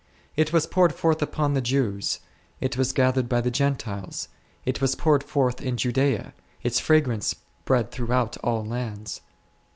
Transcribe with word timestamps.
It 0.35 0.51
was 0.51 0.65
poured 0.65 0.95
forth 0.95 1.21
upon 1.21 1.53
the 1.53 1.61
Jews, 1.61 2.21
it 2.59 2.75
was 2.75 2.91
gathered 2.91 3.29
by 3.29 3.39
the 3.39 3.51
Gentiles; 3.51 4.29
it 4.65 4.81
was 4.81 4.95
poured 4.95 5.23
forth 5.23 5.61
in 5.61 5.77
Judea, 5.77 6.33
its 6.63 6.79
fragrance 6.79 7.27
spread 7.27 7.91
throughout 7.91 8.35
all 8.37 8.65
lands. 8.65 9.21